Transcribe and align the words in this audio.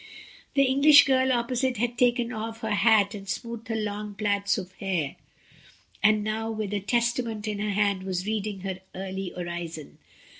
The 0.55 0.63
English 0.63 1.05
girl 1.05 1.31
opposite 1.31 1.77
had 1.77 1.95
taken 1.95 2.33
off 2.33 2.61
her 2.61 2.71
hat 2.73 3.13
and 3.13 3.29
smoothed 3.29 3.67
her 3.67 3.75
long 3.75 4.15
plaits 4.15 4.57
of 4.57 4.71
hair, 4.77 5.15
and 6.01 6.23
now, 6.23 6.49
with 6.49 6.73
a 6.73 6.79
Testament 6.79 7.47
in 7.47 7.59
her 7.59 7.69
hand, 7.69 8.01
was 8.01 8.25
reading 8.25 8.61
her 8.61 8.79
early 8.95 9.31
orison. 9.31 9.99